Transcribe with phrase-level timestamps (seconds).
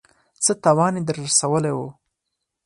[0.43, 1.79] څه تاوان يې در رسولی و.